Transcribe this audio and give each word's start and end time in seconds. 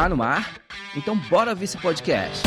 Tá 0.00 0.08
no 0.08 0.16
mar? 0.16 0.54
Então 0.96 1.14
bora 1.14 1.54
ver 1.54 1.66
esse 1.66 1.76
podcast. 1.76 2.42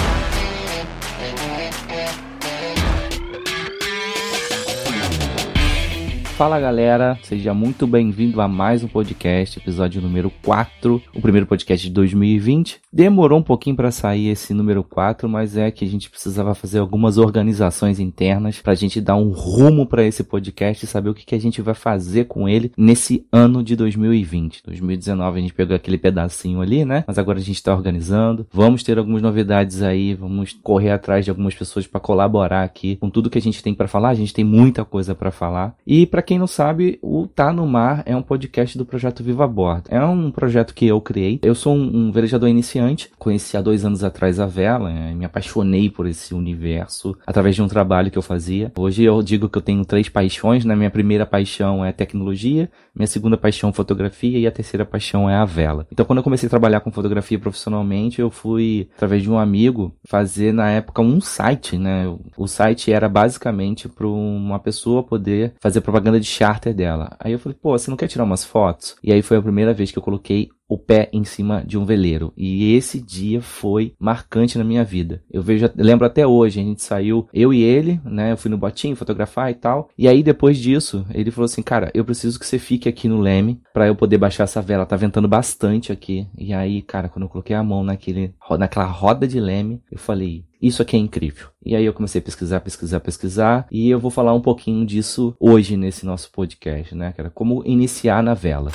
Fala 6.43 6.59
galera, 6.59 7.17
seja 7.23 7.53
muito 7.53 7.87
bem-vindo 7.87 8.41
a 8.41 8.49
mais 8.49 8.83
um 8.83 8.87
podcast, 8.89 9.57
episódio 9.57 10.01
número 10.01 10.29
4, 10.43 11.01
o 11.15 11.21
primeiro 11.21 11.47
podcast 11.47 11.87
de 11.87 11.93
2020. 11.93 12.81
Demorou 12.91 13.39
um 13.39 13.43
pouquinho 13.43 13.77
para 13.77 13.89
sair 13.91 14.27
esse 14.27 14.53
número 14.53 14.83
4, 14.83 15.29
mas 15.29 15.55
é 15.55 15.71
que 15.71 15.85
a 15.85 15.87
gente 15.87 16.09
precisava 16.09 16.53
fazer 16.53 16.79
algumas 16.79 17.17
organizações 17.17 17.97
internas 17.97 18.59
para 18.59 18.73
a 18.73 18.75
gente 18.75 18.99
dar 18.99 19.15
um 19.15 19.31
rumo 19.31 19.87
para 19.87 20.03
esse 20.03 20.21
podcast 20.21 20.83
e 20.83 20.87
saber 20.87 21.11
o 21.11 21.13
que, 21.13 21.25
que 21.25 21.33
a 21.33 21.39
gente 21.39 21.61
vai 21.61 21.73
fazer 21.73 22.25
com 22.25 22.47
ele 22.47 22.73
nesse 22.77 23.25
ano 23.31 23.63
de 23.63 23.77
2020. 23.77 24.63
2019 24.65 25.39
a 25.39 25.41
gente 25.41 25.53
pegou 25.53 25.75
aquele 25.77 25.97
pedacinho 25.97 26.59
ali, 26.59 26.83
né? 26.83 27.05
Mas 27.07 27.17
agora 27.17 27.39
a 27.39 27.41
gente 27.41 27.55
está 27.55 27.73
organizando. 27.73 28.45
Vamos 28.51 28.83
ter 28.83 28.97
algumas 28.97 29.21
novidades 29.21 29.81
aí, 29.81 30.13
vamos 30.13 30.51
correr 30.61 30.91
atrás 30.91 31.23
de 31.23 31.31
algumas 31.31 31.55
pessoas 31.55 31.87
para 31.87 32.01
colaborar 32.01 32.63
aqui 32.63 32.97
com 32.97 33.09
tudo 33.09 33.29
que 33.29 33.37
a 33.37 33.41
gente 33.41 33.63
tem 33.63 33.73
para 33.73 33.87
falar. 33.87 34.09
A 34.09 34.13
gente 34.13 34.33
tem 34.33 34.43
muita 34.43 34.83
coisa 34.83 35.15
para 35.15 35.31
falar. 35.31 35.73
E 35.87 36.05
para 36.05 36.21
quem 36.21 36.32
não 36.37 36.47
sabe, 36.47 36.99
o 37.01 37.27
Tá 37.27 37.51
no 37.51 37.65
Mar 37.67 38.03
é 38.05 38.15
um 38.15 38.21
podcast 38.21 38.77
do 38.77 38.85
projeto 38.85 39.23
Viva 39.23 39.47
Bordo. 39.47 39.83
É 39.89 40.03
um 40.03 40.31
projeto 40.31 40.73
que 40.73 40.85
eu 40.85 40.99
criei. 41.01 41.39
Eu 41.41 41.55
sou 41.55 41.75
um, 41.75 42.07
um 42.07 42.11
velejador 42.11 42.49
iniciante. 42.49 43.09
Conheci 43.17 43.57
há 43.57 43.61
dois 43.61 43.85
anos 43.85 44.03
atrás 44.03 44.39
a 44.39 44.45
vela. 44.45 44.91
É, 44.91 45.13
me 45.13 45.25
apaixonei 45.25 45.89
por 45.89 46.07
esse 46.07 46.33
universo 46.33 47.17
através 47.25 47.55
de 47.55 47.61
um 47.61 47.67
trabalho 47.67 48.11
que 48.11 48.17
eu 48.17 48.21
fazia. 48.21 48.71
Hoje 48.77 49.03
eu 49.03 49.21
digo 49.21 49.49
que 49.49 49.57
eu 49.57 49.61
tenho 49.61 49.85
três 49.85 50.09
paixões. 50.09 50.65
Né? 50.65 50.75
Minha 50.75 50.91
primeira 50.91 51.25
paixão 51.25 51.83
é 51.83 51.91
tecnologia, 51.91 52.69
minha 52.95 53.07
segunda 53.07 53.37
paixão 53.37 53.69
é 53.69 53.73
fotografia 53.73 54.37
e 54.37 54.47
a 54.47 54.51
terceira 54.51 54.85
paixão 54.85 55.29
é 55.29 55.35
a 55.35 55.45
vela. 55.45 55.87
Então 55.91 56.05
quando 56.05 56.17
eu 56.17 56.23
comecei 56.23 56.47
a 56.47 56.49
trabalhar 56.49 56.79
com 56.81 56.91
fotografia 56.91 57.39
profissionalmente, 57.39 58.21
eu 58.21 58.29
fui, 58.29 58.89
através 58.95 59.23
de 59.23 59.31
um 59.31 59.37
amigo, 59.37 59.95
fazer 60.05 60.53
na 60.53 60.69
época 60.69 61.01
um 61.01 61.19
site. 61.19 61.77
Né? 61.77 62.05
O 62.37 62.47
site 62.47 62.91
era 62.91 63.09
basicamente 63.09 63.89
para 63.89 64.07
uma 64.07 64.59
pessoa 64.59 65.03
poder 65.03 65.53
fazer 65.59 65.81
propaganda 65.81 66.12
propaganda 66.13 66.19
de 66.19 66.25
charter 66.25 66.73
dela. 66.73 67.15
Aí 67.19 67.31
eu 67.31 67.39
falei, 67.39 67.57
pô, 67.59 67.77
você 67.77 67.89
não 67.89 67.97
quer 67.97 68.07
tirar 68.07 68.23
umas 68.23 68.43
fotos? 68.43 68.95
E 69.03 69.11
aí 69.11 69.21
foi 69.21 69.37
a 69.37 69.41
primeira 69.41 69.73
vez 69.73 69.91
que 69.91 69.97
eu 69.97 70.03
coloquei 70.03 70.49
o 70.67 70.77
pé 70.77 71.09
em 71.13 71.23
cima 71.23 71.63
de 71.65 71.77
um 71.77 71.85
veleiro. 71.85 72.33
E 72.35 72.73
esse 72.73 72.99
dia 72.99 73.41
foi 73.41 73.93
marcante 73.99 74.57
na 74.57 74.63
minha 74.63 74.83
vida. 74.83 75.21
Eu 75.31 75.41
vejo, 75.41 75.69
lembro 75.75 76.05
até 76.05 76.25
hoje, 76.25 76.59
a 76.59 76.63
gente 76.63 76.81
saiu, 76.81 77.27
eu 77.33 77.53
e 77.53 77.61
ele, 77.61 77.99
né? 78.03 78.31
Eu 78.31 78.37
fui 78.37 78.49
no 78.49 78.57
botinho 78.57 78.95
fotografar 78.95 79.51
e 79.51 79.55
tal. 79.55 79.89
E 79.97 80.07
aí 80.07 80.23
depois 80.23 80.57
disso, 80.57 81.05
ele 81.13 81.29
falou 81.31 81.45
assim: 81.45 81.61
"Cara, 81.61 81.91
eu 81.93 82.03
preciso 82.03 82.39
que 82.39 82.45
você 82.45 82.57
fique 82.57 82.89
aqui 82.89 83.07
no 83.07 83.19
leme 83.19 83.61
para 83.73 83.87
eu 83.87 83.95
poder 83.95 84.17
baixar 84.17 84.45
essa 84.45 84.61
vela. 84.61 84.85
Tá 84.85 84.95
ventando 84.95 85.27
bastante 85.27 85.91
aqui". 85.91 86.27
E 86.35 86.53
aí, 86.53 86.81
cara, 86.81 87.09
quando 87.09 87.23
eu 87.23 87.29
coloquei 87.29 87.55
a 87.55 87.63
mão 87.63 87.83
naquele 87.83 88.33
naquela 88.57 88.85
roda 88.85 89.27
de 89.27 89.39
leme, 89.39 89.81
eu 89.91 89.99
falei: 89.99 90.43
isso 90.67 90.81
aqui 90.81 90.95
é 90.95 90.99
incrível. 90.99 91.47
E 91.65 91.75
aí 91.75 91.85
eu 91.85 91.93
comecei 91.93 92.19
a 92.19 92.23
pesquisar, 92.23 92.59
pesquisar, 92.61 92.99
pesquisar, 93.01 93.67
e 93.69 93.89
eu 93.89 93.99
vou 93.99 94.09
falar 94.09 94.33
um 94.33 94.41
pouquinho 94.41 94.85
disso 94.85 95.35
hoje 95.39 95.75
nesse 95.75 96.05
nosso 96.05 96.31
podcast, 96.31 96.95
né, 96.95 97.13
cara? 97.15 97.29
Como 97.29 97.61
iniciar 97.65 98.23
na 98.23 98.33
vela. 98.33 98.71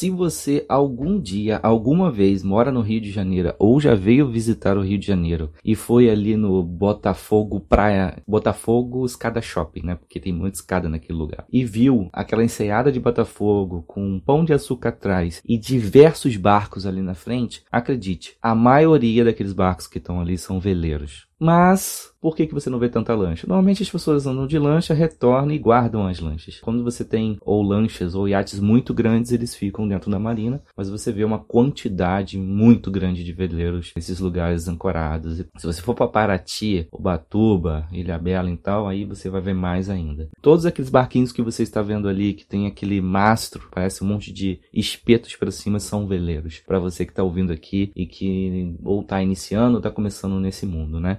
Se 0.00 0.08
você 0.08 0.64
algum 0.66 1.20
dia, 1.20 1.60
alguma 1.62 2.10
vez 2.10 2.42
mora 2.42 2.72
no 2.72 2.80
Rio 2.80 3.02
de 3.02 3.10
Janeiro 3.10 3.54
ou 3.58 3.78
já 3.78 3.94
veio 3.94 4.30
visitar 4.30 4.78
o 4.78 4.80
Rio 4.80 4.96
de 4.96 5.06
Janeiro 5.06 5.52
e 5.62 5.74
foi 5.74 6.08
ali 6.08 6.38
no 6.38 6.62
Botafogo 6.62 7.60
Praia, 7.60 8.16
Botafogo 8.26 9.04
Escada 9.04 9.42
Shopping, 9.42 9.82
né? 9.84 9.96
Porque 9.96 10.18
tem 10.18 10.32
muita 10.32 10.56
escada 10.56 10.88
naquele 10.88 11.18
lugar. 11.18 11.44
E 11.52 11.66
viu 11.66 12.08
aquela 12.14 12.42
enseada 12.42 12.90
de 12.90 12.98
Botafogo 12.98 13.84
com 13.86 14.02
um 14.02 14.18
pão 14.18 14.42
de 14.42 14.54
açúcar 14.54 14.88
atrás 14.88 15.42
e 15.46 15.58
diversos 15.58 16.34
barcos 16.34 16.86
ali 16.86 17.02
na 17.02 17.12
frente, 17.12 17.62
acredite, 17.70 18.38
a 18.40 18.54
maioria 18.54 19.22
daqueles 19.22 19.52
barcos 19.52 19.86
que 19.86 19.98
estão 19.98 20.18
ali 20.18 20.38
são 20.38 20.58
veleiros. 20.58 21.29
Mas 21.40 22.10
por 22.20 22.36
que, 22.36 22.46
que 22.46 22.52
você 22.52 22.68
não 22.68 22.78
vê 22.78 22.88
tanta 22.88 23.14
lancha? 23.14 23.46
Normalmente 23.46 23.82
as 23.82 23.88
pessoas 23.88 24.26
andam 24.26 24.46
de 24.46 24.58
lancha, 24.58 24.92
retornam 24.92 25.52
e 25.52 25.58
guardam 25.58 26.06
as 26.06 26.20
lanchas. 26.20 26.60
Quando 26.60 26.84
você 26.84 27.02
tem 27.02 27.38
ou 27.40 27.62
lanchas 27.62 28.14
ou 28.14 28.28
iates 28.28 28.60
muito 28.60 28.92
grandes, 28.92 29.32
eles 29.32 29.54
ficam 29.54 29.88
dentro 29.88 30.10
da 30.10 30.18
marina, 30.18 30.62
mas 30.76 30.90
você 30.90 31.10
vê 31.10 31.24
uma 31.24 31.38
quantidade 31.38 32.36
muito 32.38 32.90
grande 32.90 33.24
de 33.24 33.32
veleiros 33.32 33.92
nesses 33.96 34.20
lugares 34.20 34.68
ancorados. 34.68 35.38
Se 35.56 35.66
você 35.66 35.80
for 35.80 35.94
para 35.94 36.08
Paraty, 36.08 36.86
Ubatuba, 36.92 37.88
Ilhabela 37.90 38.50
e 38.50 38.56
tal, 38.56 38.86
aí 38.86 39.06
você 39.06 39.30
vai 39.30 39.40
ver 39.40 39.54
mais 39.54 39.88
ainda. 39.88 40.28
Todos 40.42 40.66
aqueles 40.66 40.90
barquinhos 40.90 41.32
que 41.32 41.40
você 41.40 41.62
está 41.62 41.80
vendo 41.80 42.06
ali, 42.06 42.34
que 42.34 42.44
tem 42.44 42.66
aquele 42.66 43.00
mastro, 43.00 43.68
parece 43.70 44.04
um 44.04 44.06
monte 44.06 44.30
de 44.30 44.60
espetos 44.74 45.34
para 45.36 45.50
cima, 45.50 45.80
são 45.80 46.06
veleiros. 46.06 46.62
Para 46.66 46.78
você 46.78 47.06
que 47.06 47.12
está 47.12 47.22
ouvindo 47.22 47.50
aqui 47.50 47.90
e 47.96 48.04
que 48.04 48.76
ou 48.84 49.00
está 49.00 49.22
iniciando 49.22 49.72
ou 49.72 49.78
está 49.78 49.90
começando 49.90 50.38
nesse 50.38 50.66
mundo, 50.66 51.00
né? 51.00 51.18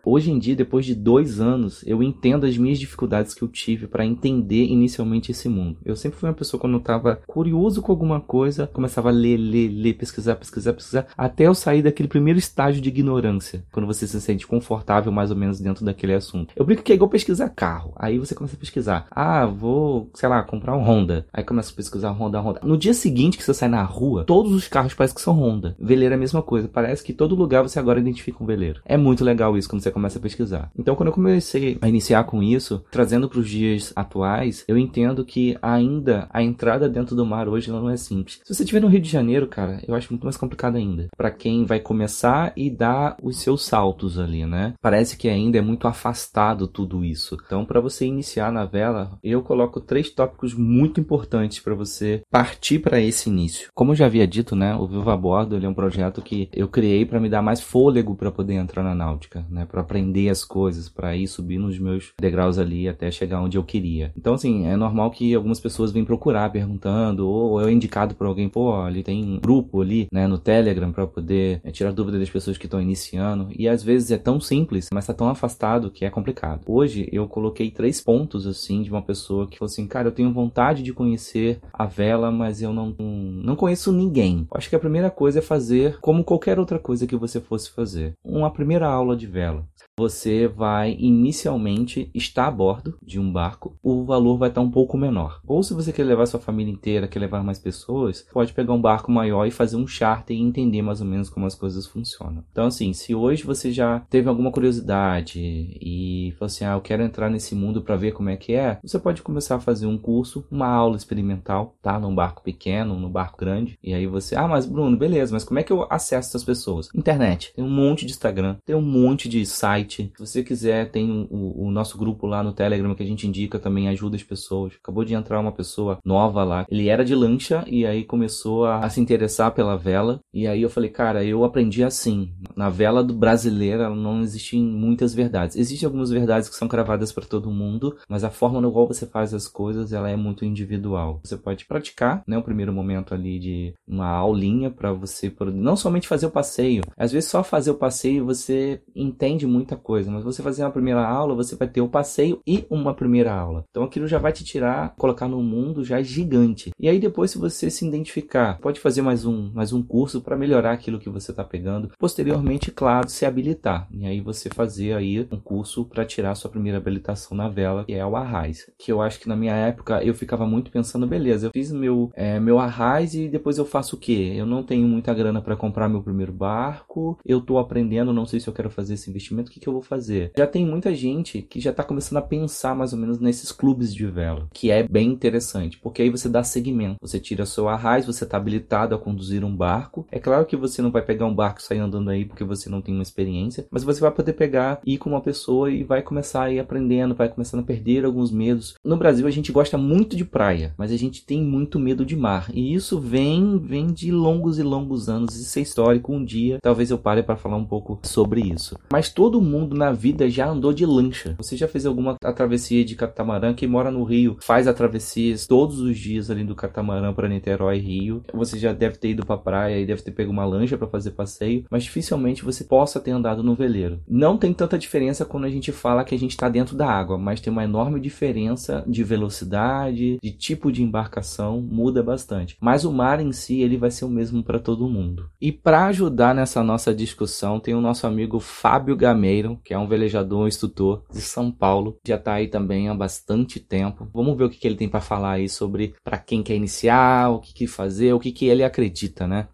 Hoje 0.03 0.31
em 0.31 0.39
dia, 0.39 0.55
depois 0.55 0.83
de 0.83 0.95
dois 0.95 1.39
anos, 1.39 1.83
eu 1.85 2.01
entendo 2.01 2.45
as 2.45 2.57
minhas 2.57 2.79
dificuldades 2.79 3.35
que 3.35 3.43
eu 3.43 3.47
tive 3.47 3.85
para 3.85 4.05
entender 4.05 4.65
inicialmente 4.65 5.31
esse 5.31 5.47
mundo. 5.47 5.77
Eu 5.85 5.95
sempre 5.95 6.17
fui 6.17 6.27
uma 6.27 6.35
pessoa 6.35 6.59
quando 6.59 6.73
eu 6.73 6.79
estava 6.79 7.21
curioso 7.27 7.83
com 7.83 7.91
alguma 7.91 8.19
coisa, 8.19 8.65
começava 8.65 9.09
a 9.09 9.11
ler, 9.11 9.37
ler, 9.37 9.69
ler, 9.69 9.93
pesquisar, 9.93 10.35
pesquisar, 10.35 10.73
pesquisar, 10.73 11.07
até 11.15 11.45
eu 11.45 11.53
sair 11.53 11.83
daquele 11.83 12.09
primeiro 12.09 12.39
estágio 12.39 12.81
de 12.81 12.89
ignorância, 12.89 13.63
quando 13.71 13.85
você 13.85 14.07
se 14.07 14.19
sente 14.19 14.47
confortável 14.47 15.11
mais 15.11 15.29
ou 15.29 15.37
menos 15.37 15.59
dentro 15.59 15.85
daquele 15.85 16.15
assunto. 16.15 16.51
Eu 16.55 16.65
brinco 16.65 16.81
que 16.81 16.91
é 16.91 16.95
igual 16.95 17.09
pesquisar 17.09 17.49
carro. 17.49 17.93
Aí 17.95 18.17
você 18.17 18.33
começa 18.33 18.55
a 18.55 18.59
pesquisar. 18.59 19.05
Ah, 19.11 19.45
vou, 19.45 20.09
sei 20.15 20.27
lá, 20.27 20.41
comprar 20.41 20.75
um 20.75 20.81
Honda. 20.81 21.27
Aí 21.31 21.43
começa 21.43 21.71
a 21.71 21.75
pesquisar 21.75 22.09
Honda, 22.09 22.41
Honda. 22.41 22.61
No 22.63 22.77
dia 22.77 22.93
seguinte 22.95 23.37
que 23.37 23.43
você 23.43 23.53
sai 23.53 23.69
na 23.69 23.83
rua, 23.83 24.23
todos 24.25 24.51
os 24.51 24.67
carros 24.67 24.95
parecem 24.95 25.15
que 25.15 25.21
são 25.21 25.39
Honda. 25.39 25.75
Veleiro 25.79 26.15
é 26.15 26.17
a 26.17 26.19
mesma 26.19 26.41
coisa. 26.41 26.67
Parece 26.67 27.03
que 27.03 27.13
todo 27.13 27.35
lugar 27.35 27.61
você 27.61 27.77
agora 27.77 27.99
identifica 27.99 28.43
um 28.43 28.47
veleiro. 28.47 28.81
É 28.83 28.97
muito 28.97 29.23
legal 29.23 29.55
isso 29.55 29.69
quando 29.69 29.83
você 29.83 29.90
começa 29.91 30.17
a 30.17 30.21
pesquisar. 30.21 30.71
Então, 30.77 30.95
quando 30.95 31.07
eu 31.07 31.13
comecei 31.13 31.77
a 31.81 31.87
iniciar 31.87 32.23
com 32.23 32.41
isso, 32.41 32.83
trazendo 32.91 33.29
para 33.29 33.39
os 33.39 33.49
dias 33.49 33.93
atuais, 33.95 34.63
eu 34.67 34.77
entendo 34.77 35.25
que 35.25 35.57
ainda 35.61 36.27
a 36.31 36.41
entrada 36.41 36.89
dentro 36.89 37.15
do 37.15 37.25
mar 37.25 37.47
hoje 37.47 37.71
não 37.71 37.89
é 37.89 37.97
simples. 37.97 38.41
Se 38.43 38.53
você 38.53 38.63
estiver 38.63 38.81
no 38.81 38.87
Rio 38.87 39.01
de 39.01 39.09
Janeiro, 39.09 39.47
cara, 39.47 39.81
eu 39.87 39.93
acho 39.93 40.11
muito 40.11 40.23
mais 40.23 40.37
complicado 40.37 40.75
ainda. 40.75 41.07
Para 41.15 41.31
quem 41.31 41.65
vai 41.65 41.79
começar 41.79 42.53
e 42.55 42.69
dar 42.69 43.17
os 43.21 43.39
seus 43.39 43.63
saltos 43.65 44.17
ali, 44.17 44.45
né? 44.45 44.73
Parece 44.81 45.17
que 45.17 45.29
ainda 45.29 45.57
é 45.57 45.61
muito 45.61 45.87
afastado 45.87 46.67
tudo 46.67 47.03
isso. 47.03 47.37
Então, 47.45 47.65
para 47.65 47.81
você 47.81 48.05
iniciar 48.05 48.51
na 48.51 48.65
vela, 48.65 49.17
eu 49.23 49.41
coloco 49.41 49.79
três 49.79 50.09
tópicos 50.09 50.53
muito 50.53 50.99
importantes 50.99 51.59
para 51.59 51.75
você 51.75 52.21
partir 52.29 52.79
para 52.79 52.99
esse 52.99 53.29
início. 53.29 53.69
Como 53.73 53.91
eu 53.91 53.95
já 53.95 54.05
havia 54.05 54.27
dito, 54.27 54.55
né, 54.55 54.75
o 54.75 54.87
Viva 54.87 55.15
Bordo 55.15 55.57
é 55.57 55.67
um 55.67 55.73
projeto 55.73 56.21
que 56.21 56.49
eu 56.53 56.67
criei 56.67 57.05
para 57.05 57.19
me 57.19 57.29
dar 57.29 57.41
mais 57.41 57.61
fôlego 57.61 58.15
para 58.15 58.31
poder 58.31 58.53
entrar 58.53 58.83
na 58.83 58.95
náutica, 58.95 59.45
né, 59.49 59.65
para 59.83 60.01
aprender 60.01 60.29
as 60.29 60.43
coisas, 60.43 60.87
para 60.87 61.15
ir 61.15 61.27
subir 61.27 61.57
nos 61.57 61.77
meus 61.77 62.13
degraus 62.19 62.57
ali 62.57 62.87
até 62.87 63.11
chegar 63.11 63.41
onde 63.41 63.57
eu 63.57 63.63
queria. 63.63 64.11
Então, 64.15 64.33
assim, 64.33 64.65
é 64.65 64.75
normal 64.75 65.11
que 65.11 65.33
algumas 65.33 65.59
pessoas 65.59 65.91
vêm 65.91 66.05
procurar 66.05 66.51
perguntando, 66.51 67.27
ou 67.27 67.61
eu 67.61 67.67
é 67.67 67.71
indicado 67.71 68.15
por 68.15 68.27
alguém, 68.27 68.49
pô, 68.49 68.73
ali 68.75 69.03
tem 69.03 69.23
um 69.23 69.39
grupo 69.39 69.81
ali, 69.81 70.07
né, 70.11 70.27
no 70.27 70.37
Telegram 70.37 70.91
para 70.91 71.05
poder 71.05 71.61
é, 71.63 71.71
tirar 71.71 71.91
dúvida 71.91 72.19
das 72.19 72.29
pessoas 72.29 72.57
que 72.57 72.65
estão 72.65 72.81
iniciando. 72.81 73.49
E 73.57 73.67
às 73.67 73.83
vezes 73.83 74.11
é 74.11 74.17
tão 74.17 74.39
simples, 74.39 74.87
mas 74.93 75.07
tá 75.07 75.13
tão 75.13 75.29
afastado 75.29 75.91
que 75.91 76.05
é 76.05 76.09
complicado. 76.09 76.61
Hoje 76.67 77.07
eu 77.11 77.27
coloquei 77.27 77.69
três 77.71 78.01
pontos 78.01 78.47
assim 78.47 78.81
de 78.81 78.89
uma 78.89 79.01
pessoa 79.01 79.47
que 79.47 79.57
falou 79.57 79.71
assim, 79.71 79.87
cara, 79.87 80.07
eu 80.07 80.11
tenho 80.11 80.33
vontade 80.33 80.83
de 80.83 80.93
conhecer 80.93 81.59
a 81.73 81.85
vela, 81.85 82.31
mas 82.31 82.61
eu 82.61 82.73
não 82.73 82.95
não 82.97 83.55
conheço 83.55 83.91
ninguém. 83.91 84.47
Acho 84.53 84.69
que 84.69 84.75
a 84.75 84.79
primeira 84.79 85.09
coisa 85.09 85.39
é 85.39 85.41
fazer 85.41 85.97
como 85.99 86.23
qualquer 86.23 86.59
outra 86.59 86.79
coisa 86.79 87.07
que 87.07 87.15
você 87.15 87.39
fosse 87.39 87.71
fazer, 87.71 88.13
uma 88.23 88.51
primeira 88.51 88.87
aula 88.87 89.15
de 89.15 89.27
vela 89.27 89.65
você 89.97 90.47
vai 90.47 90.95
inicialmente 90.99 92.09
estar 92.13 92.47
a 92.47 92.51
bordo 92.51 92.97
de 93.01 93.19
um 93.19 93.31
barco, 93.31 93.77
o 93.83 94.03
valor 94.03 94.37
vai 94.37 94.49
estar 94.49 94.61
um 94.61 94.71
pouco 94.71 94.97
menor. 94.97 95.41
Ou 95.45 95.61
se 95.61 95.73
você 95.73 95.91
quer 95.91 96.03
levar 96.03 96.25
sua 96.25 96.39
família 96.39 96.71
inteira, 96.71 97.07
quer 97.07 97.19
levar 97.19 97.43
mais 97.43 97.59
pessoas, 97.59 98.25
pode 98.33 98.53
pegar 98.53 98.73
um 98.73 98.81
barco 98.81 99.11
maior 99.11 99.45
e 99.45 99.51
fazer 99.51 99.75
um 99.75 99.87
charter 99.87 100.35
e 100.35 100.41
entender 100.41 100.81
mais 100.81 101.01
ou 101.01 101.07
menos 101.07 101.29
como 101.29 101.45
as 101.45 101.55
coisas 101.55 101.85
funcionam. 101.85 102.43
Então, 102.51 102.65
assim, 102.65 102.93
se 102.93 103.13
hoje 103.13 103.43
você 103.43 103.71
já 103.71 103.99
teve 104.09 104.29
alguma 104.29 104.51
curiosidade 104.51 105.39
e 105.39 106.33
falou 106.37 106.47
assim, 106.47 106.65
ah, 106.65 106.73
eu 106.73 106.81
quero 106.81 107.03
entrar 107.03 107.29
nesse 107.29 107.53
mundo 107.53 107.81
para 107.81 107.95
ver 107.95 108.13
como 108.13 108.29
é 108.29 108.37
que 108.37 108.53
é, 108.53 108.79
você 108.83 108.97
pode 108.97 109.21
começar 109.21 109.55
a 109.55 109.59
fazer 109.59 109.85
um 109.85 109.97
curso, 109.97 110.45
uma 110.49 110.67
aula 110.67 110.95
experimental, 110.95 111.75
tá? 111.81 111.99
Num 111.99 112.15
barco 112.15 112.43
pequeno, 112.43 112.99
num 112.99 113.09
barco 113.09 113.37
grande. 113.37 113.77
E 113.83 113.93
aí 113.93 114.07
você, 114.07 114.35
ah, 114.35 114.47
mas 114.47 114.65
Bruno, 114.65 114.97
beleza, 114.97 115.33
mas 115.33 115.43
como 115.43 115.59
é 115.59 115.63
que 115.63 115.71
eu 115.71 115.85
acesso 115.89 116.29
essas 116.29 116.43
pessoas? 116.43 116.89
Internet. 116.95 117.53
Tem 117.55 117.63
um 117.63 117.69
monte 117.69 118.05
de 118.05 118.11
Instagram, 118.11 118.55
tem 118.65 118.75
um 118.75 118.81
monte 118.81 119.29
de 119.29 119.45
site 119.45 119.70
site. 119.71 120.11
Se 120.15 120.25
você 120.25 120.43
quiser, 120.43 120.91
tem 120.91 121.27
o, 121.29 121.67
o, 121.67 121.71
nosso 121.71 121.97
grupo 121.97 122.27
lá 122.27 122.43
no 122.43 122.51
Telegram 122.51 122.93
que 122.93 123.03
a 123.03 123.05
gente 123.05 123.27
indica 123.27 123.57
também, 123.57 123.87
ajuda 123.87 124.15
as 124.15 124.23
pessoas. 124.23 124.73
Acabou 124.81 125.05
de 125.05 125.13
entrar 125.13 125.39
uma 125.39 125.51
pessoa 125.51 125.99
nova 126.03 126.43
lá. 126.43 126.65
Ele 126.69 126.89
era 126.89 127.05
de 127.05 127.15
lancha 127.15 127.63
e 127.67 127.85
aí 127.85 128.03
começou 128.03 128.65
a, 128.65 128.79
a 128.79 128.89
se 128.89 128.99
interessar 128.99 129.51
pela 129.51 129.77
vela. 129.77 130.19
E 130.33 130.45
aí 130.47 130.61
eu 130.61 130.69
falei, 130.69 130.89
cara, 130.89 131.23
eu 131.23 131.43
aprendi 131.43 131.83
assim. 131.83 132.31
Na 132.55 132.69
vela 132.69 133.03
do 133.03 133.13
brasileira 133.13 133.89
não 133.89 134.21
existem 134.21 134.61
muitas 134.61 135.13
verdades. 135.13 135.55
Existem 135.55 135.85
algumas 135.85 136.09
verdades 136.09 136.49
que 136.49 136.55
são 136.55 136.67
cravadas 136.67 137.11
para 137.11 137.25
todo 137.25 137.51
mundo, 137.51 137.97
mas 138.09 138.23
a 138.23 138.29
forma 138.29 138.59
no 138.59 138.71
qual 138.71 138.87
você 138.87 139.05
faz 139.05 139.33
as 139.33 139.47
coisas, 139.47 139.93
ela 139.93 140.09
é 140.09 140.15
muito 140.15 140.43
individual. 140.43 141.21
Você 141.23 141.37
pode 141.37 141.65
praticar, 141.65 142.23
né, 142.27 142.37
o 142.37 142.43
primeiro 142.43 142.73
momento 142.73 143.13
ali 143.13 143.39
de 143.39 143.73
uma 143.87 144.07
aulinha 144.07 144.69
para 144.69 144.91
você 144.91 145.33
não 145.53 145.75
somente 145.75 146.07
fazer 146.07 146.25
o 146.25 146.31
passeio. 146.31 146.83
Às 146.97 147.11
vezes 147.11 147.29
só 147.29 147.43
fazer 147.43 147.71
o 147.71 147.75
passeio 147.75 148.25
você 148.25 148.81
entende 148.95 149.47
muita 149.61 149.77
coisa, 149.77 150.11
mas 150.11 150.23
você 150.23 150.41
fazer 150.41 150.63
uma 150.63 150.71
primeira 150.71 151.05
aula, 151.05 151.35
você 151.35 151.55
vai 151.55 151.67
ter 151.67 151.81
o 151.81 151.87
passeio 151.87 152.41
e 152.45 152.65
uma 152.69 152.93
primeira 152.93 153.33
aula. 153.33 153.63
Então 153.69 153.83
aquilo 153.83 154.07
já 154.07 154.17
vai 154.17 154.33
te 154.33 154.43
tirar, 154.43 154.95
colocar 154.97 155.27
no 155.27 155.41
mundo 155.41 155.83
já 155.83 156.01
gigante. 156.01 156.71
E 156.79 156.89
aí 156.89 156.99
depois 156.99 157.31
se 157.31 157.37
você 157.37 157.69
se 157.69 157.87
identificar, 157.87 158.57
pode 158.59 158.79
fazer 158.79 159.01
mais 159.01 159.25
um, 159.25 159.51
mais 159.53 159.71
um 159.71 159.81
curso 159.81 160.21
para 160.21 160.35
melhorar 160.35 160.71
aquilo 160.73 160.99
que 160.99 161.09
você 161.09 161.31
está 161.31 161.43
pegando. 161.43 161.91
Posteriormente, 161.97 162.71
claro, 162.71 163.09
se 163.09 163.25
habilitar. 163.25 163.87
E 163.91 164.05
aí 164.05 164.19
você 164.19 164.49
fazer 164.49 164.93
aí 164.93 165.27
um 165.31 165.39
curso 165.39 165.85
para 165.85 166.05
tirar 166.05 166.35
sua 166.35 166.49
primeira 166.49 166.77
habilitação 166.77 167.37
na 167.37 167.47
vela, 167.47 167.85
que 167.85 167.93
é 167.93 168.05
o 168.05 168.15
Arraiz. 168.15 168.71
Que 168.77 168.91
eu 168.91 169.01
acho 169.01 169.19
que 169.19 169.29
na 169.29 169.35
minha 169.35 169.55
época 169.55 170.03
eu 170.03 170.13
ficava 170.13 170.45
muito 170.47 170.71
pensando, 170.71 171.05
beleza, 171.05 171.47
eu 171.47 171.51
fiz 171.51 171.71
meu, 171.71 172.11
é, 172.15 172.39
meu 172.39 172.57
Arraiz 172.57 173.13
e 173.13 173.27
depois 173.27 173.57
eu 173.57 173.65
faço 173.65 173.95
o 173.95 173.99
quê? 173.99 174.33
Eu 174.35 174.45
não 174.45 174.63
tenho 174.63 174.87
muita 174.87 175.13
grana 175.13 175.41
para 175.41 175.55
comprar 175.55 175.87
meu 175.87 176.01
primeiro 176.01 176.33
barco, 176.33 177.17
eu 177.25 177.41
tô 177.41 177.57
aprendendo, 177.57 178.13
não 178.13 178.25
sei 178.25 178.39
se 178.39 178.47
eu 178.47 178.53
quero 178.53 178.69
fazer 178.69 178.95
esse 178.95 179.09
investimento, 179.09 179.50
que, 179.51 179.59
que 179.59 179.67
eu 179.67 179.73
vou 179.73 179.81
fazer? 179.81 180.31
Já 180.37 180.47
tem 180.47 180.65
muita 180.65 180.95
gente 180.95 181.41
que 181.41 181.59
já 181.59 181.73
tá 181.73 181.83
começando 181.83 182.17
a 182.17 182.21
pensar 182.21 182.75
mais 182.75 182.93
ou 182.93 182.99
menos 182.99 183.19
nesses 183.19 183.51
clubes 183.51 183.93
de 183.93 184.05
vela, 184.05 184.47
que 184.53 184.71
é 184.71 184.83
bem 184.87 185.09
interessante, 185.09 185.77
porque 185.77 186.01
aí 186.01 186.09
você 186.09 186.29
dá 186.29 186.43
segmento, 186.43 186.97
você 187.01 187.19
tira 187.19 187.45
seu 187.45 187.67
arraiz, 187.67 188.05
você 188.05 188.25
tá 188.25 188.37
habilitado 188.37 188.95
a 188.95 188.99
conduzir 188.99 189.43
um 189.43 189.55
barco. 189.55 190.07
É 190.11 190.19
claro 190.19 190.45
que 190.45 190.55
você 190.55 190.81
não 190.81 190.91
vai 190.91 191.01
pegar 191.01 191.25
um 191.25 191.35
barco 191.35 191.59
e 191.59 191.63
sair 191.63 191.79
andando 191.79 192.09
aí 192.09 192.25
porque 192.25 192.43
você 192.43 192.69
não 192.69 192.81
tem 192.81 192.93
uma 192.93 193.03
experiência, 193.03 193.67
mas 193.69 193.83
você 193.83 193.99
vai 193.99 194.11
poder 194.11 194.33
pegar, 194.33 194.79
ir 194.85 194.97
com 194.97 195.09
uma 195.09 195.21
pessoa 195.21 195.69
e 195.71 195.83
vai 195.83 196.01
começar 196.01 196.43
a 196.43 196.51
ir 196.51 196.59
aprendendo, 196.59 197.15
vai 197.15 197.29
começando 197.29 197.61
a 197.61 197.65
perder 197.65 198.05
alguns 198.05 198.31
medos. 198.31 198.75
No 198.83 198.97
Brasil 198.97 199.27
a 199.27 199.31
gente 199.31 199.51
gosta 199.51 199.77
muito 199.77 200.15
de 200.15 200.25
praia, 200.25 200.73
mas 200.77 200.91
a 200.91 200.97
gente 200.97 201.25
tem 201.25 201.43
muito 201.43 201.79
medo 201.79 202.05
de 202.05 202.15
mar, 202.15 202.49
e 202.53 202.73
isso 202.73 202.99
vem 202.99 203.57
vem 203.59 203.87
de 203.87 204.11
longos 204.11 204.59
e 204.59 204.63
longos 204.63 205.09
anos, 205.09 205.35
isso 205.35 205.59
é 205.59 205.61
histórico. 205.61 206.13
Um 206.13 206.23
dia 206.23 206.59
talvez 206.61 206.91
eu 206.91 206.97
pare 206.97 207.23
para 207.23 207.35
falar 207.35 207.57
um 207.57 207.65
pouco 207.65 207.99
sobre 208.03 208.41
isso. 208.41 208.77
Mas 208.91 209.09
todo 209.09 209.40
mundo 209.41 209.75
na 209.75 209.91
vida 209.91 210.29
já 210.29 210.47
andou 210.47 210.73
de 210.73 210.85
lancha. 210.85 211.35
Você 211.37 211.57
já 211.57 211.67
fez 211.67 211.85
alguma 211.85 212.15
travessia 212.15 212.85
de 212.85 212.95
catamarã? 212.95 213.53
Quem 213.53 213.67
mora 213.67 213.91
no 213.91 214.03
Rio 214.03 214.37
faz 214.41 214.67
a 214.67 214.73
travessia 214.73 215.35
todos 215.47 215.79
os 215.79 215.97
dias 215.97 216.29
ali 216.29 216.43
do 216.43 216.55
catamarã 216.55 217.13
para 217.13 217.27
Niterói, 217.27 217.77
Rio. 217.77 218.23
Você 218.33 218.57
já 218.57 218.73
deve 218.73 218.97
ter 218.97 219.09
ido 219.09 219.25
para 219.25 219.37
praia 219.37 219.79
e 219.79 219.85
deve 219.85 220.01
ter 220.01 220.11
pego 220.11 220.31
uma 220.31 220.45
lancha 220.45 220.77
para 220.77 220.87
fazer 220.87 221.11
passeio, 221.11 221.65
mas 221.69 221.83
dificilmente 221.83 222.43
você 222.43 222.63
possa 222.63 222.99
ter 222.99 223.11
andado 223.11 223.43
no 223.43 223.55
veleiro. 223.55 223.99
Não 224.07 224.37
tem 224.37 224.53
tanta 224.53 224.77
diferença 224.77 225.25
quando 225.25 225.45
a 225.45 225.49
gente 225.49 225.71
fala 225.71 226.03
que 226.03 226.15
a 226.15 226.19
gente 226.19 226.31
está 226.31 226.49
dentro 226.49 226.75
da 226.75 226.87
água, 226.87 227.17
mas 227.17 227.39
tem 227.39 227.51
uma 227.51 227.63
enorme 227.63 227.99
diferença 227.99 228.83
de 228.87 229.03
velocidade, 229.03 230.19
de 230.21 230.31
tipo 230.31 230.71
de 230.71 230.83
embarcação, 230.83 231.61
muda 231.61 232.03
bastante. 232.03 232.57
Mas 232.59 232.85
o 232.85 232.91
mar 232.91 233.19
em 233.19 233.31
si, 233.31 233.61
ele 233.61 233.77
vai 233.77 233.91
ser 233.91 234.05
o 234.05 234.09
mesmo 234.09 234.43
para 234.43 234.59
todo 234.59 234.89
mundo. 234.89 235.29
E 235.39 235.51
para 235.51 235.85
ajudar 235.85 236.35
nessa 236.35 236.63
nossa 236.63 236.93
discussão, 236.93 237.59
tem 237.59 237.73
o 237.73 237.81
nosso 237.81 238.05
amigo 238.05 238.39
Fábio 238.39 238.95
Gameiro, 239.31 239.59
que 239.63 239.73
é 239.73 239.77
um 239.77 239.87
velejador, 239.87 240.41
um 240.41 240.47
instrutor 240.47 241.03
de 241.09 241.21
São 241.21 241.49
Paulo, 241.49 241.97
já 242.05 242.15
está 242.17 242.33
aí 242.33 242.47
também 242.47 242.89
há 242.89 242.93
bastante 242.93 243.59
tempo. 243.59 244.07
Vamos 244.13 244.37
ver 244.37 244.43
o 244.43 244.49
que, 244.49 244.57
que 244.57 244.67
ele 244.67 244.75
tem 244.75 244.89
para 244.89 244.99
falar 244.99 245.33
aí 245.33 245.47
sobre 245.47 245.95
para 246.03 246.17
quem 246.17 246.43
quer 246.43 246.55
iniciar, 246.55 247.29
o 247.29 247.39
que, 247.39 247.53
que 247.53 247.67
fazer, 247.67 248.13
o 248.13 248.19
que, 248.19 248.31
que 248.31 248.45
ele 248.45 248.63
acredita, 248.63 249.25
né? 249.25 249.47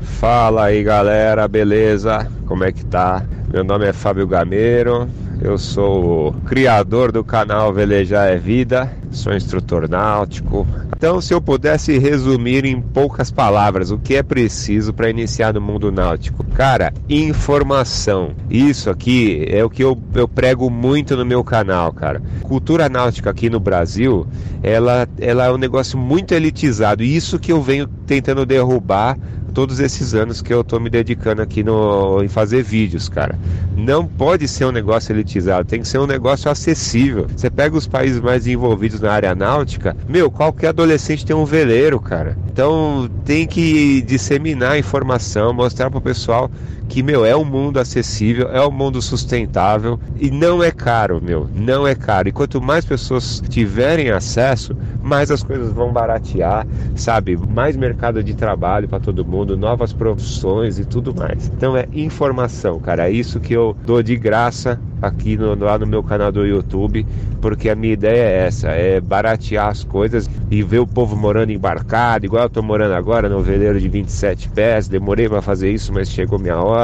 Fala 0.00 0.64
aí 0.64 0.82
galera, 0.82 1.46
beleza? 1.46 2.30
Como 2.46 2.64
é 2.64 2.72
que 2.72 2.84
tá? 2.84 3.24
Meu 3.52 3.62
nome 3.62 3.86
é 3.86 3.92
Fábio 3.92 4.26
Gameiro, 4.26 5.08
eu 5.44 5.58
sou 5.58 6.32
criador 6.46 7.12
do 7.12 7.22
canal 7.22 7.70
Velejar 7.70 8.28
é 8.28 8.36
Vida, 8.38 8.90
sou 9.10 9.34
instrutor 9.34 9.86
náutico. 9.86 10.66
Então, 10.96 11.20
se 11.20 11.34
eu 11.34 11.40
pudesse 11.40 11.98
resumir 11.98 12.64
em 12.64 12.80
poucas 12.80 13.30
palavras 13.30 13.90
o 13.90 13.98
que 13.98 14.14
é 14.14 14.22
preciso 14.22 14.94
para 14.94 15.10
iniciar 15.10 15.52
no 15.52 15.60
mundo 15.60 15.92
náutico, 15.92 16.42
cara, 16.42 16.94
informação. 17.10 18.30
Isso 18.48 18.88
aqui 18.88 19.44
é 19.50 19.62
o 19.62 19.68
que 19.68 19.84
eu, 19.84 20.00
eu 20.14 20.26
prego 20.26 20.70
muito 20.70 21.14
no 21.14 21.26
meu 21.26 21.44
canal, 21.44 21.92
cara. 21.92 22.22
Cultura 22.40 22.88
náutica 22.88 23.28
aqui 23.28 23.50
no 23.50 23.60
Brasil, 23.60 24.26
ela, 24.62 25.06
ela 25.20 25.44
é 25.44 25.52
um 25.52 25.58
negócio 25.58 25.98
muito 25.98 26.32
elitizado. 26.32 27.02
E 27.02 27.14
isso 27.14 27.38
que 27.38 27.52
eu 27.52 27.60
venho 27.60 27.86
tentando 27.86 28.46
derrubar 28.46 29.18
todos 29.54 29.78
esses 29.78 30.14
anos 30.14 30.42
que 30.42 30.52
eu 30.52 30.62
estou 30.62 30.80
me 30.80 30.90
dedicando 30.90 31.40
aqui 31.40 31.62
no, 31.62 32.22
em 32.22 32.28
fazer 32.28 32.62
vídeos, 32.62 33.08
cara. 33.08 33.38
Não 33.76 34.04
pode 34.04 34.48
ser 34.48 34.64
um 34.66 34.72
negócio 34.72 35.12
elitizado, 35.12 35.66
tem 35.66 35.80
que 35.80 35.88
ser 35.88 35.98
um 35.98 36.06
negócio 36.06 36.50
acessível. 36.50 37.26
Você 37.34 37.48
pega 37.48 37.76
os 37.76 37.86
países 37.86 38.20
mais 38.20 38.46
envolvidos 38.46 39.00
na 39.00 39.12
área 39.12 39.34
náutica, 39.34 39.96
meu, 40.08 40.30
qualquer 40.30 40.68
adolescente 40.68 41.24
tem 41.24 41.34
um 41.34 41.44
veleiro, 41.44 42.00
cara. 42.00 42.36
Então 42.52 43.08
tem 43.24 43.46
que 43.46 44.02
disseminar 44.02 44.78
informação, 44.78 45.54
mostrar 45.54 45.90
pro 45.90 46.00
pessoal 46.00 46.50
que, 46.94 47.02
meu, 47.02 47.24
é 47.24 47.34
um 47.34 47.44
mundo 47.44 47.80
acessível, 47.80 48.50
é 48.52 48.64
um 48.64 48.70
mundo 48.70 49.02
sustentável 49.02 49.98
e 50.16 50.30
não 50.30 50.62
é 50.62 50.70
caro, 50.70 51.20
meu, 51.20 51.50
não 51.52 51.88
é 51.88 51.92
caro. 51.92 52.28
E 52.28 52.32
quanto 52.32 52.62
mais 52.62 52.84
pessoas 52.84 53.42
tiverem 53.48 54.10
acesso, 54.10 54.76
mais 55.02 55.28
as 55.28 55.42
coisas 55.42 55.72
vão 55.72 55.92
baratear, 55.92 56.64
sabe? 56.94 57.36
Mais 57.36 57.76
mercado 57.76 58.22
de 58.22 58.32
trabalho 58.32 58.88
para 58.88 59.00
todo 59.00 59.24
mundo, 59.24 59.56
novas 59.56 59.92
profissões 59.92 60.78
e 60.78 60.84
tudo 60.84 61.12
mais. 61.12 61.48
Então 61.48 61.76
é 61.76 61.88
informação, 61.92 62.78
cara. 62.78 63.08
É 63.08 63.10
isso 63.10 63.40
que 63.40 63.52
eu 63.52 63.76
dou 63.84 64.00
de 64.00 64.14
graça 64.14 64.78
aqui 65.02 65.36
no, 65.36 65.54
lá 65.54 65.78
no 65.78 65.86
meu 65.86 66.02
canal 66.02 66.32
do 66.32 66.46
YouTube, 66.46 67.06
porque 67.40 67.68
a 67.68 67.74
minha 67.74 67.92
ideia 67.92 68.22
é 68.22 68.46
essa, 68.46 68.68
é 68.68 69.00
baratear 69.00 69.68
as 69.68 69.84
coisas 69.84 70.28
e 70.50 70.62
ver 70.62 70.78
o 70.78 70.86
povo 70.86 71.16
morando 71.16 71.52
embarcado, 71.52 72.24
igual 72.24 72.44
eu 72.44 72.50
tô 72.50 72.62
morando 72.62 72.94
agora 72.94 73.28
no 73.28 73.42
veleiro 73.42 73.78
de 73.78 73.88
27 73.88 74.48
pés, 74.50 74.88
demorei 74.88 75.28
para 75.28 75.42
fazer 75.42 75.70
isso, 75.70 75.92
mas 75.92 76.08
chegou 76.08 76.38
minha 76.38 76.58
hora, 76.58 76.83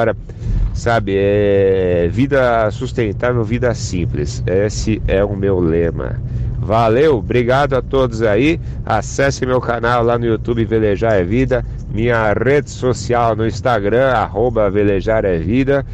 sabe? 0.75 1.15
É 1.17 2.09
vida 2.11 2.71
sustentável, 2.71 3.45
vida 3.45 3.75
simples. 3.75 4.43
Esse 4.47 5.03
é 5.07 5.25
o 5.25 5.37
meu 5.37 5.59
lema. 5.59 6.21
Valeu, 6.59 7.17
obrigado 7.17 7.75
a 7.75 7.83
todos 7.83 8.23
aí. 8.23 8.61
Acesse 8.85 9.47
meu 9.47 9.61
canal 9.61 10.05
lá 10.05 10.19
no 10.19 10.27
YouTube 10.27 10.65
Velejar 10.65 11.15
é 11.15 11.25
Vida, 11.25 11.65
minha 11.93 12.33
rede 12.33 12.71
social 12.71 13.35
no 13.35 13.47
Instagram, 13.47 14.11
arroba 14.11 14.71
Velejar 14.71 15.25
é 15.25 15.39
Vida. 15.39 15.85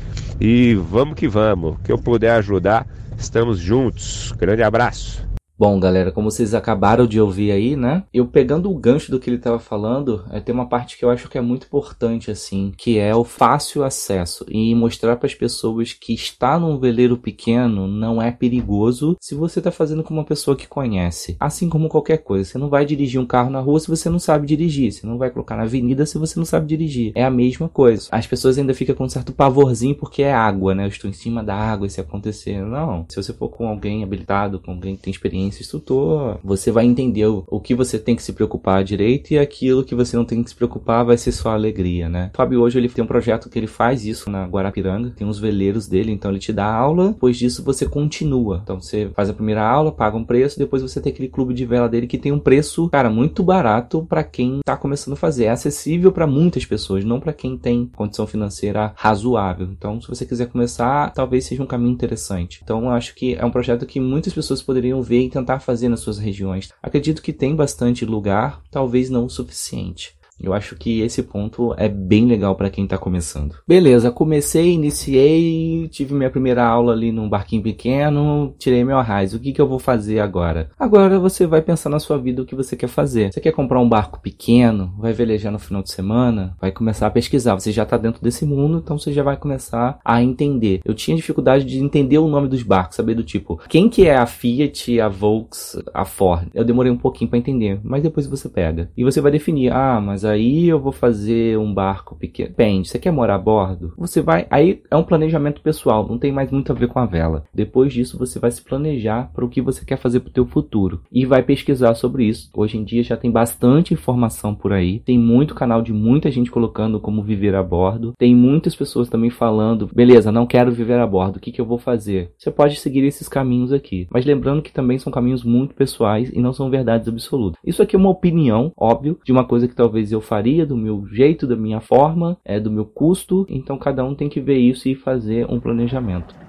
E 0.41 0.75
vamos 0.75 1.15
que 1.15 1.29
vamos. 1.29 1.77
Que 1.83 1.93
eu 1.93 1.99
puder 1.99 2.33
ajudar, 2.33 2.87
estamos 3.17 3.59
juntos. 3.59 4.35
Grande 4.37 4.63
abraço. 4.63 5.36
Bom, 5.59 5.81
galera, 5.81 6.13
como 6.13 6.31
vocês 6.31 6.53
acabaram 6.53 7.07
de 7.07 7.19
ouvir 7.19 7.51
aí, 7.51 7.77
né? 7.77 8.05
Eu 8.13 8.27
pegando 8.27 8.71
o 8.71 8.77
gancho 8.79 9.11
do 9.11 9.19
que 9.19 9.31
ele 9.31 9.39
estava 9.39 9.59
falando, 9.59 10.23
é, 10.31 10.39
tem 10.39 10.55
uma 10.55 10.69
parte 10.69 10.99
que 10.99 11.05
eu 11.05 11.09
acho 11.09 11.31
que 11.31 11.39
é 11.39 11.41
muito 11.41 11.65
importante, 11.67 12.31
assim, 12.31 12.75
que 12.77 12.99
é 12.99 13.17
o 13.17 13.25
fácil 13.25 13.83
acesso 13.83 14.45
e 14.51 14.75
mostrar 14.75 15.17
para 15.17 15.27
as 15.27 15.35
pessoas 15.35 15.95
que 15.95 16.13
estar 16.13 16.61
num 16.61 16.79
veleiro 16.79 17.17
pequeno 17.17 17.89
não 17.89 18.21
é 18.21 18.31
perigoso 18.31 19.17
se 19.19 19.35
você 19.35 19.61
está 19.61 19.71
fazendo 19.71 20.03
com 20.03 20.13
uma 20.13 20.27
pessoa 20.27 20.55
que 20.55 20.69
conhece. 20.69 21.39
Assim 21.41 21.71
como 21.71 21.89
qualquer 21.89 22.19
coisa, 22.19 22.45
você 22.45 22.59
não 22.59 22.69
vai 22.69 22.85
dirigir 22.85 23.19
um 23.19 23.25
carro 23.25 23.49
na 23.49 23.61
rua 23.61 23.81
se 23.81 23.89
você 23.89 24.11
não 24.11 24.19
sabe 24.19 24.47
dirigir, 24.47 24.93
você 24.93 25.07
não 25.07 25.17
vai 25.17 25.31
colocar 25.31 25.57
na 25.57 25.63
avenida 25.63 26.05
se 26.05 26.19
você 26.19 26.39
não 26.39 26.45
sabe 26.45 26.67
dirigir. 26.67 27.13
É 27.15 27.25
a 27.25 27.31
mesma 27.31 27.67
coisa. 27.67 28.09
As 28.13 28.27
pessoas 28.27 28.59
ainda 28.59 28.75
ficam 28.75 28.95
com 28.95 29.05
um 29.05 29.09
certo 29.09 29.33
pavorzinho 29.33 29.95
porque 29.95 30.23
é 30.23 30.35
água, 30.35 30.75
né? 30.75 30.85
Eu 30.85 30.89
estou 30.89 31.09
em 31.09 31.15
cima 31.15 31.43
da 31.43 31.55
água 31.55 31.87
e 31.87 31.91
se 31.91 31.99
acontecer. 31.99 32.61
Não. 32.61 33.07
Se 33.09 33.17
você 33.17 33.33
for 33.33 33.49
com 33.49 33.67
alguém 33.67 34.05
habilitado, 34.05 34.61
com 34.61 34.73
alguém 34.73 34.97
que 34.97 35.03
tem 35.05 35.11
experiência 35.11 35.46
experiência 35.49 35.63
instrutor, 35.63 36.39
você 36.43 36.71
vai 36.71 36.85
entender 36.85 37.27
o, 37.27 37.45
o, 37.47 37.61
que 37.61 37.75
você 37.75 37.99
tem 37.99 38.15
que 38.15 38.23
se 38.23 38.33
preocupar 38.33 38.85
direito 38.85 39.33
e 39.33 39.39
aquilo 39.39 39.85
que 39.85 39.95
você 39.95 40.17
não 40.17 40.25
tem 40.25 40.43
que 40.43 40.51
se 40.51 40.57
preocupar 40.57 41.05
vai 41.05 41.17
ser 41.17 41.33
só 41.33 41.51
alegria, 41.51 42.09
né? 42.09 42.31
O 42.35 42.37
Fábio 42.37 42.61
hoje 42.61 42.79
ele 42.79 42.89
tem 42.89 43.03
um 43.03 43.07
projeto 43.07 43.49
que 43.49 43.59
ele 43.59 43.67
faz 43.67 44.05
isso 44.05 44.31
na 44.31 44.45
Guarapiranga, 44.47 45.11
tem 45.11 45.27
uns 45.27 45.39
veleiros 45.39 45.87
dele, 45.87 46.13
então 46.13 46.31
ele 46.31 46.41
te 46.41 46.53
dá 46.53 46.67
aula, 46.67 47.09
depois 47.09 47.37
disso 47.37 47.63
você 47.63 47.87
continua. 47.87 48.61
Então 48.63 48.81
você 48.81 49.11
faz 49.15 49.31
a 49.31 49.35
primeira 49.35 49.67
aula, 49.67 49.93
paga 49.93 50.17
um 50.17 50.25
preço, 50.25 50.59
depois 50.59 50.83
você 50.83 51.01
tem 51.01 51.13
aquele 51.13 51.29
clube 51.29 51.55
de 51.55 51.65
vela 51.65 51.89
dele 51.89 52.07
que 52.07 52.19
tem 52.19 52.33
um 52.33 52.39
preço, 52.39 52.89
cara, 52.91 53.11
muito 53.11 53.43
barato 53.43 54.05
para 54.09 54.25
quem 54.25 54.61
tá 54.65 54.77
começando 54.77 55.15
a 55.15 55.17
fazer. 55.17 55.45
É 55.45 55.51
acessível 55.51 56.13
para 56.13 56.27
muitas 56.27 56.65
pessoas, 56.65 57.05
não 57.05 57.21
para 57.21 57.33
quem 57.33 57.57
tem 57.57 57.91
condição 57.95 58.27
financeira 58.27 58.93
razoável. 58.97 59.69
Então, 59.71 60.01
se 60.01 60.09
você 60.09 60.27
quiser 60.27 60.47
começar, 60.47 61.13
talvez 61.13 61.45
seja 61.45 61.63
um 61.63 61.67
caminho 61.67 61.93
interessante. 61.93 62.61
Então, 62.63 62.85
eu 62.85 62.91
acho 62.91 63.15
que 63.15 63.35
é 63.35 63.45
um 63.45 63.51
projeto 63.51 63.87
que 63.87 64.01
muitas 64.01 64.33
pessoas 64.33 64.63
poderiam 64.63 65.03
ver 65.03 65.21
tentar 65.37 65.61
fazer 65.61 65.89
nas 65.89 66.01
suas 66.01 66.19
regiões. 66.19 66.73
Acredito 66.83 67.23
que 67.23 67.33
tem 67.33 67.55
bastante 67.55 68.05
lugar, 68.05 68.63
talvez 68.71 69.11
não 69.11 69.27
o 69.27 69.31
suficiente. 69.31 70.17
Eu 70.41 70.53
acho 70.53 70.77
que 70.77 71.01
esse 71.01 71.23
ponto 71.23 71.75
é 71.77 71.89
bem 71.89 72.27
legal 72.27 72.55
para 72.55 72.71
quem 72.71 72.87
tá 72.87 72.99
começando. 72.99 73.57
Beleza, 73.67 74.11
comecei, 74.11 74.73
iniciei, 74.73 75.89
tive 75.89 76.15
minha 76.15 76.31
primeira 76.31 76.65
aula 76.65 76.93
ali 76.93 77.11
num 77.11 77.29
barquinho 77.29 77.63
pequeno, 77.63 78.55
tirei 78.59 78.85
meu 78.85 78.99
arraiz. 78.99 79.33
O 79.33 79.41
que 79.41 79.53
que 79.53 79.61
eu 79.61 79.69
vou 79.69 79.79
fazer 79.79 80.21
agora? 80.21 80.71
Agora 80.79 81.19
você 81.19 81.47
vai 81.47 81.63
pensar 81.63 81.89
na 81.89 81.99
sua 81.99 82.19
vida 82.19 82.43
o 82.43 82.47
que 82.47 82.55
você 82.55 82.77
quer 82.77 82.89
fazer. 82.89 83.33
Você 83.33 83.41
quer 83.41 83.53
comprar 83.53 83.81
um 83.81 83.89
barco 83.89 84.21
pequeno? 84.21 84.95
Vai 84.99 85.13
velejar 85.13 85.51
no 85.51 85.59
final 85.59 85.83
de 85.83 85.91
semana? 85.91 86.55
Vai 86.61 86.71
começar 86.71 87.07
a 87.07 87.11
pesquisar. 87.11 87.55
Você 87.55 87.73
já 87.73 87.87
tá 87.87 87.97
dentro 87.97 88.23
desse 88.23 88.45
mundo, 88.45 88.79
então 88.79 88.99
você 88.99 89.13
já 89.13 89.23
vai 89.23 89.37
começar 89.37 89.99
a 90.05 90.23
entender. 90.23 90.81
Eu 90.85 90.95
tinha 90.95 91.17
dificuldade 91.17 91.65
de 91.65 91.79
entender 91.79 92.19
o 92.19 92.29
nome 92.29 92.49
dos 92.49 92.63
barcos, 92.63 92.97
saber 92.97 93.15
do 93.15 93.25
tipo, 93.25 93.59
quem 93.69 93.89
que 93.89 94.07
é 94.07 94.17
a 94.17 94.27
Fiat, 94.27 95.01
a 95.01 95.09
Volks, 95.09 95.81
a 95.95 96.05
Ford? 96.05 96.49
Eu 96.53 96.65
demorei 96.65 96.93
um 96.93 96.99
pouquinho 96.99 97.31
para 97.31 97.39
entender, 97.39 97.81
mas 97.83 98.03
depois 98.03 98.27
você 98.27 98.49
pega. 98.49 98.91
E 98.97 99.03
você 99.03 99.21
vai 99.21 99.33
definir, 99.33 99.73
ah, 99.73 100.01
mas 100.01 100.26
aí 100.27 100.69
eu 100.69 100.79
vou 100.79 100.93
fazer 100.93 101.59
um 101.59 101.73
barco 101.73 102.17
pequeno. 102.17 102.51
Depende, 102.51 102.89
você 102.89 102.99
quer 102.99 103.11
morar 103.11 103.37
a 103.37 103.39
bordo? 103.39 103.93
Você 103.97 104.21
vai. 104.21 104.47
Aí 104.51 104.83
é 104.91 104.97
um 104.97 105.03
planejamento 105.03 105.61
pessoal, 105.61 106.07
não 106.07 106.19
tem 106.19 106.33
mais 106.33 106.51
muito 106.51 106.71
a 106.73 106.75
ver 106.75 106.89
com 106.89 106.99
a 106.99 107.07
vela. 107.07 107.45
Depois 107.55 107.93
disso, 107.93 108.19
você 108.19 108.39
vai 108.39 108.51
se 108.51 108.63
planejar 108.63 109.31
para 109.35 109.45
o 109.45 109.49
que 109.49 109.63
você 109.63 109.85
quer 109.85 109.97
fazer 109.97 110.21
para 110.21 110.31
o 110.31 110.33
teu 110.33 110.47
futuro 110.47 111.01
e 111.11 111.25
vai 111.25 111.43
pesquisar 111.43 111.95
sobre 111.95 112.25
isso. 112.25 112.51
Hoje 112.55 112.77
em 112.77 112.85
dia 112.85 113.03
já 113.03 113.17
tem 113.17 113.31
bastante 113.31 113.95
informação 113.95 114.55
por 114.55 114.73
aí, 114.73 115.01
tem 115.01 115.19
muito 115.19 115.55
canal 115.55 115.83
de 115.83 115.93
muita 115.93 116.31
gente 116.31 116.51
colocando 116.51 117.01
como 117.01 117.23
viver 117.23 117.55
a 117.55 117.63
bordo, 117.63 118.13
tem 118.19 118.35
muitas 118.35 118.75
pessoas 118.75 119.09
também 119.09 119.31
falando, 119.31 119.89
beleza, 119.95 120.33
não 120.33 120.47
quero 120.47 120.73
viver 120.73 120.99
a 120.99 121.07
bordo, 121.07 121.37
o 121.37 121.41
que, 121.41 121.53
que 121.53 121.61
eu 121.61 121.67
vou 121.67 121.79
fazer? 121.79 122.33
Você 122.39 122.51
pode 122.51 122.77
seguir 122.77 123.05
esses 123.05 123.29
caminhos 123.29 123.73
aqui, 123.73 124.07
mas 124.11 124.25
lembrando 124.25 124.63
que 124.63 124.73
também 124.73 124.99
são 124.99 125.13
caminhos 125.13 125.45
muito 125.45 125.75
pessoais 125.75 126.31
e 126.33 126.41
não 126.41 126.53
são 126.53 126.71
verdades 126.71 127.09
absolutas. 127.09 127.61
Isso 127.65 127.83
aqui 127.83 127.97
é 127.97 127.99
uma 127.99 128.11
opinião, 128.11 128.73
óbvio, 128.77 129.19
de 129.25 129.33
uma 129.33 129.45
coisa 129.45 129.69
que 129.69 129.75
talvez 129.75 130.13
eu 130.13 130.16
faria 130.21 130.67
do 130.67 130.77
meu 130.77 131.07
jeito, 131.07 131.47
da 131.47 131.57
minha 131.57 131.81
forma, 131.81 132.39
é 132.45 132.61
do 132.61 132.71
meu 132.71 132.85
custo. 132.85 133.47
Então 133.49 133.77
cada 133.79 134.05
um 134.05 134.15
tem 134.15 134.29
que 134.29 134.41
ver 134.41 134.59
isso 134.59 134.89
e 134.89 134.95
fazer 134.95 135.47
um 135.51 135.61
planejamento. 135.61 136.46